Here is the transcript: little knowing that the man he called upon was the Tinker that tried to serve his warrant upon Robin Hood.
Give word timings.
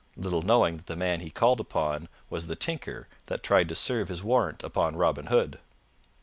little 0.17 0.41
knowing 0.41 0.77
that 0.77 0.87
the 0.87 0.95
man 0.95 1.19
he 1.19 1.29
called 1.29 1.59
upon 1.59 2.09
was 2.27 2.47
the 2.47 2.55
Tinker 2.55 3.07
that 3.27 3.43
tried 3.43 3.69
to 3.69 3.75
serve 3.75 4.07
his 4.07 4.23
warrant 4.23 4.63
upon 4.63 4.95
Robin 4.95 5.27
Hood. 5.27 5.59